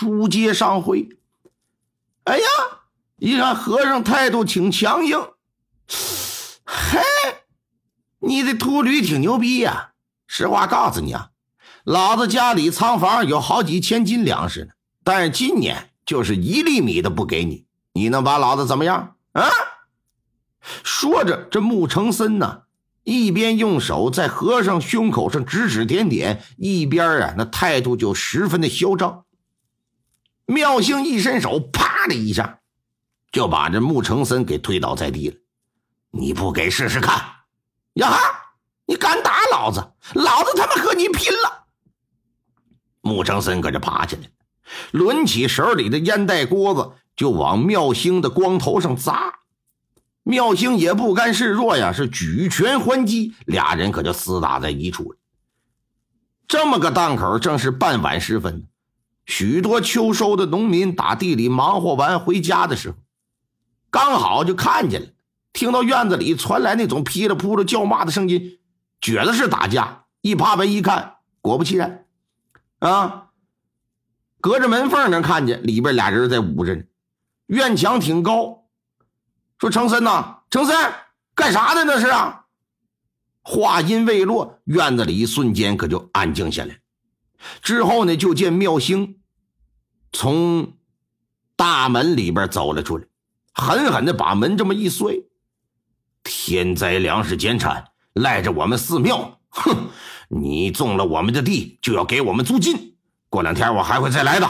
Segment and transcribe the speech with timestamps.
[0.00, 1.10] 书接上回，
[2.24, 2.44] 哎呀，
[3.18, 5.20] 一看和尚态度挺强硬，
[6.64, 6.98] 嘿，
[8.20, 9.90] 你的秃驴挺牛逼呀！
[10.26, 11.32] 实话告诉你啊，
[11.84, 14.70] 老子家里仓房有好几千斤粮食呢，
[15.04, 19.50] 但是今年就是一粒米都不给你，你能把老子怎么样啊？
[20.82, 22.62] 说着，这穆成森呢，
[23.04, 29.26] 一边用手在和尚胸口上指指点点，一边啊，那态度就十分的嚣张。
[30.50, 32.58] 妙兴一伸手，啪的一下，
[33.30, 35.36] 就把这穆成森给推倒在地了。
[36.10, 37.22] 你不给试试看？
[37.94, 38.18] 呀哈！
[38.84, 39.92] 你敢打老子？
[40.14, 41.66] 老子他妈和你拼了！
[43.00, 44.22] 穆成森搁这爬起来，
[44.90, 49.38] 抡起手里的烟袋锅子，就往妙兴的光头上砸。
[50.24, 55.18] 妙兴也不甘示弱呀，是举拳还击，俩人可就厮打在一处了。
[56.48, 58.66] 这么个档口，正是傍晚时分，
[59.30, 62.96] 许多秋收的农民打地里忙活完回家的时候，
[63.88, 65.06] 刚好就看见了，
[65.52, 68.58] 听到院子里传来那种噼里扑啦叫骂的声音，
[69.00, 70.06] 觉得是打架。
[70.20, 72.04] 一爬门一看，果不其然，
[72.80, 73.28] 啊，
[74.40, 76.82] 隔着门缝能看见里边俩人在捂着呢，
[77.46, 78.64] 院墙挺高。
[79.60, 80.76] 说程森呐，程森
[81.36, 81.84] 干啥呢？
[81.86, 82.46] 那是啊！
[83.42, 86.80] 话音未落，院子里一瞬间可就安静下来。
[87.62, 89.19] 之后呢，就见妙兴
[90.12, 90.72] 从
[91.56, 93.04] 大门里边走了出来，
[93.54, 95.14] 狠狠的把门这么一摔。
[96.22, 99.40] 天灾粮食减产，赖着我们寺庙。
[99.48, 99.88] 哼，
[100.28, 102.96] 你种了我们的地，就要给我们租金。
[103.28, 104.46] 过两天我还会再来的。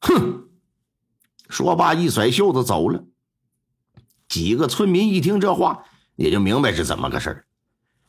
[0.00, 0.48] 哼！
[1.48, 3.04] 说罢，一甩袖子走了。
[4.28, 5.84] 几个村民一听这话，
[6.16, 7.46] 也就明白是怎么个事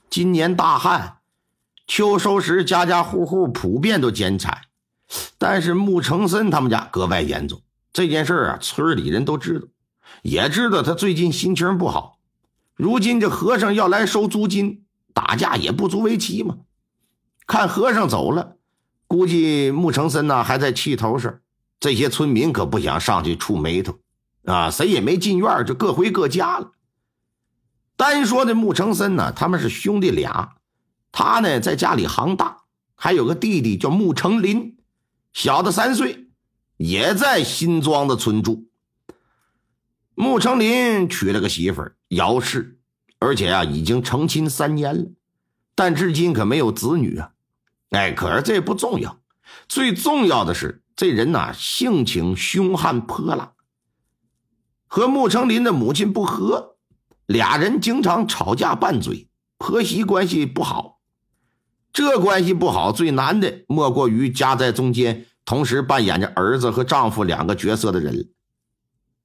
[0.10, 1.18] 今年大旱，
[1.88, 4.62] 秋收时家家户户普遍都减产，
[5.48, 7.62] 但是穆成森他们家格外严重。
[7.94, 9.68] 这件事啊，村里人都知道，
[10.24, 12.18] 也知道他最近心情不好。
[12.76, 16.58] 如今这和尚要来收租金，打架也不足为奇嘛。
[17.46, 18.56] 看和尚走了，
[19.06, 21.40] 估计穆成森呢还在气头上，
[21.80, 24.00] 这些村民可不想上去触眉头。
[24.46, 26.72] 啊，谁也没进院就各回各家了。
[27.96, 30.56] 单说这穆成森呢，他们是兄弟俩，
[31.12, 32.64] 他呢在家里行大，
[32.96, 34.75] 还有个弟弟叫穆成林，
[35.36, 36.30] 小的三岁，
[36.78, 38.70] 也在新庄的村住。
[40.16, 42.80] 穆成林娶了个媳妇儿姚氏，
[43.20, 45.12] 而且啊已经成亲三年了，
[45.76, 47.34] 但至今可没有子女啊。
[47.90, 49.20] 哎，可是这不重要，
[49.68, 53.52] 最重要的是这人呐性情凶悍泼辣。
[54.88, 56.78] 和穆成林的母亲不和，
[57.26, 60.95] 俩人经常吵架拌嘴，婆媳关系不好。
[61.96, 68.34] 这关系不好，最难的莫过于夹在中间，同时扮演着儿子和丈夫两个角色的人。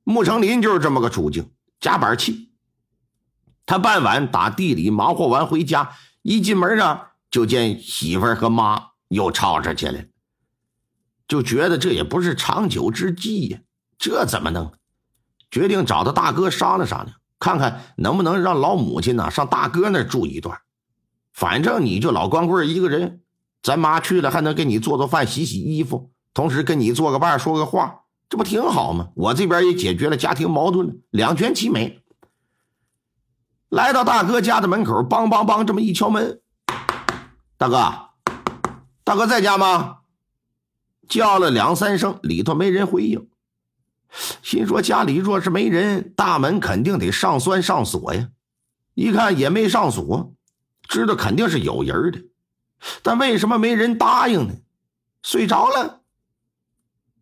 [0.04, 2.52] 穆成林就是这么个处境，夹板气。
[3.66, 10.06] 他傍晚打地里忙活完回家，一进门啊，就见媳妇儿和妈又吵吵起来，
[11.26, 13.58] 就觉得这也不是长久之计呀，
[13.98, 14.70] 这怎么能？
[15.50, 20.56] 决定找他大哥商量商量，看看能不能让老母亲呢上大哥那住一段。
[21.32, 23.20] 反正你就老光棍一个人，
[23.62, 29.10] 咱妈去了还能给你做做饭、洗洗衣服，同时跟你做个伴、说个话，这不挺好吗？
[29.14, 32.02] 我这边也解决了家庭矛盾了，两全其美。
[33.68, 36.40] 来到大哥家的门口，梆梆梆这么一敲门，
[37.56, 37.92] 大哥，
[39.04, 39.98] 大哥在家吗？
[41.08, 43.28] 叫了两三声，里头没人回应。
[44.42, 48.30] 心说家里若是没人，大门肯定得上栓上锁呀。
[48.94, 50.34] 一看也没上锁，
[50.90, 52.20] 知道肯定是有人的。
[53.02, 54.54] 但为什么没人答应呢？
[55.22, 56.00] 睡着了。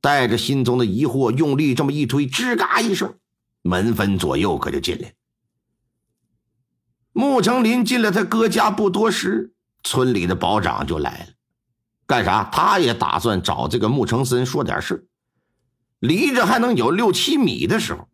[0.01, 3.15] 带着心中的疑惑，用力这么一推，吱嘎一声，
[3.63, 5.13] 门分左右可就进来。
[7.13, 9.53] 穆成林进了他哥家不多时，
[9.83, 11.27] 村里的保长就来了。
[12.07, 12.45] 干啥？
[12.45, 15.07] 他也打算找这个穆成森说点事
[15.99, 18.09] 离着还能有六七米的时候，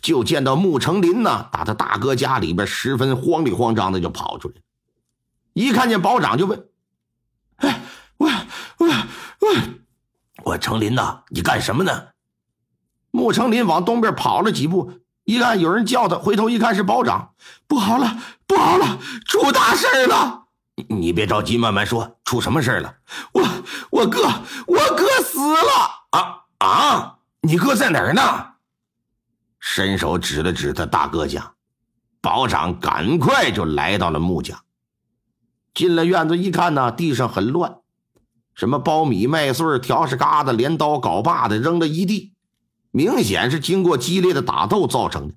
[0.00, 4.54] 就见到穆成林呢，打他大哥家里边，十分慌里慌张的就跑出来。
[5.54, 6.68] 一看见保长就问
[7.56, 7.80] ：“哎，
[8.18, 8.28] 我
[8.78, 9.54] 我我
[10.44, 12.08] 我成林呐，你干什么呢？”
[13.10, 17.34] 穆成林往东边跑了几步，一看有人叫他，回头一看是保长，
[17.68, 20.42] 不好了，不好了，出大事了！
[20.88, 22.96] 你别着急，慢慢说，出什么事了？
[23.32, 23.42] 我
[23.90, 24.20] 我哥，
[24.66, 27.18] 我哥死了啊啊！
[27.42, 28.22] 你哥在哪儿呢？
[29.60, 31.54] 伸手指了指他大哥家，
[32.20, 34.60] 保长赶快就来到了穆家。
[35.74, 37.78] 进了院子一看呢，地上很乱，
[38.54, 42.32] 什么苞米、麦穗、条式疙瘩、镰刀、镐把的扔了一地，
[42.92, 45.34] 明显是经过激烈的打斗造成的。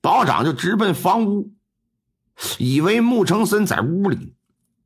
[0.00, 1.52] 保长就直奔房屋，
[2.58, 4.34] 以为穆成森在屋里，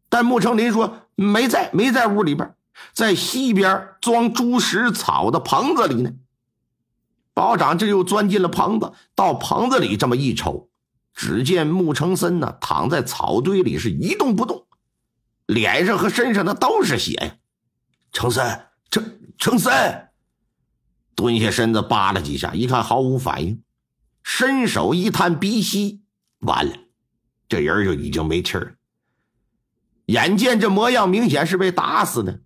[0.09, 2.55] 但穆成林说没在，没在屋里边，
[2.95, 6.11] 在西边装猪食草的棚子里呢。
[7.35, 10.70] 保长这又钻进了棚子，到棚子里这么一瞅，
[11.15, 14.67] 只见穆成森呢躺在草堆里，是一动不动。
[15.47, 17.37] 脸上和身上的都是血呀！
[18.13, 20.09] 成森，成成森，
[21.17, 23.63] 蹲下身子扒拉几下，一看毫无反应，
[24.23, 26.03] 伸手一探鼻息，
[26.41, 26.73] 完了，
[27.49, 28.77] 这人就已经没气儿。
[30.07, 32.43] 眼见这模样，明显是被打死的。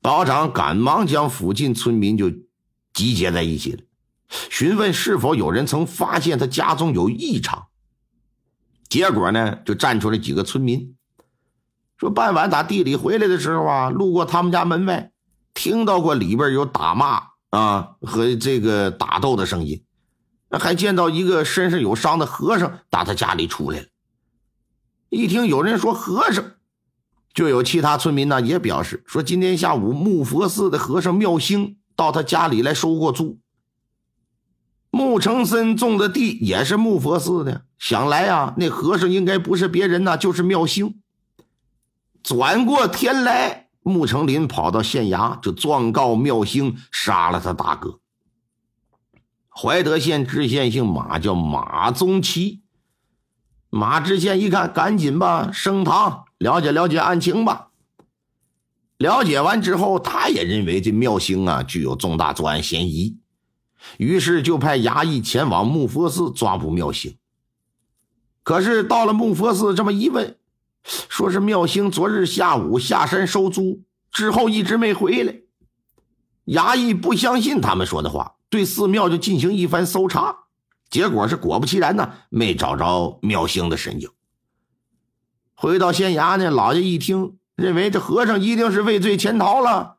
[0.00, 2.30] 保长赶忙将附近村民就
[2.94, 3.82] 集结在一起了，
[4.50, 7.68] 询问是否有人曾发现他家中有异常。
[8.92, 10.94] 结果呢，就站出来几个村民。
[11.96, 15.12] 说傍晚打地里回来的时候啊，路过他们家门外，
[15.54, 19.82] 听到过里边有打骂啊和这个打斗的声音，
[20.50, 23.86] 还见到一个身上有伤的和尚打他家里出来了。
[25.08, 26.44] 一听有人说和尚，
[27.32, 33.38] 就有其他村民呢也表示说，今天下午木佛寺的和尚妙兴到他家里来收过租。
[34.90, 41.00] 木成森种的地也是木佛寺的，想来啊，那和尚应该不是别人呐，就是妙兴。
[42.22, 47.98] 转过天来，穆成林跑到县衙，就状告妙兴杀了他大哥。
[49.50, 52.62] 怀德县知县姓马，叫马宗奇。
[53.68, 57.70] 马知县一看，赶紧吧，升堂了解了解案情吧。
[58.96, 63.18] 了解完之后，他也认为这妙兴啊具有重大作案嫌疑，
[63.98, 67.16] 于是就派衙役前往木佛寺抓捕妙兴。
[68.42, 70.36] 可是到了木佛寺，这么一问。
[70.84, 75.36] 说是妙兴昨日下午下山收租之后一直没回来，
[76.46, 80.36] 衙役不相信他们说的话，对寺庙就进行一番搜查，
[80.90, 84.10] 结果是果不其然呢，没找着妙兴的身影。
[85.54, 89.98] 回到县衙呢，老爷一听，认为这和尚一定是畏罪潜逃了，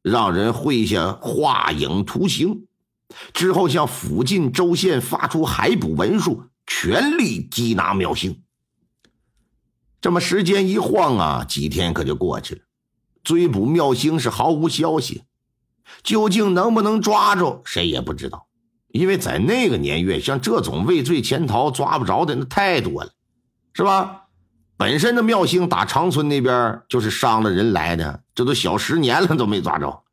[0.00, 2.66] 让人绘下画影图形，
[3.34, 6.44] 之后向附近州县发出海捕文书，
[6.84, 8.42] 全力缉拿妙兴。
[10.02, 12.60] 这么时间一晃啊，几天可就过去了，
[13.22, 15.22] 追捕妙兴是毫无消息，
[16.02, 18.48] 究竟能不能抓住，谁也不知道。
[18.88, 23.10] 因为在那个年月，像这种畏罪潜逃抓不着的那太多了，
[23.72, 24.24] 是吧？
[24.76, 30.04] 本身的妙星打长春那边就是伤了人来的，这都小十年了都没抓着。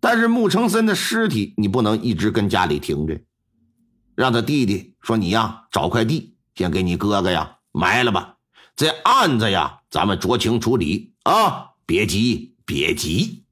[0.00, 3.20] 但是穆成森的尸体你不能一直跟家里停着，
[4.18, 8.34] 让他弟弟说你呀找块地，先给你哥哥呀埋了吧。
[8.74, 13.44] 这案子呀，咱们酌情处理啊，别急，别急。